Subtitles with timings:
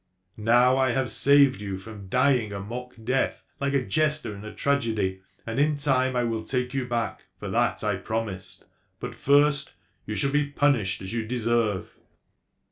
[0.35, 4.51] Now I have saved you from dying a mock death, like a jester in a
[4.51, 8.65] tragedy; and in time I will take you back, for that I promised;
[8.99, 9.73] but first
[10.07, 11.99] you shall be punished as ,you deserve."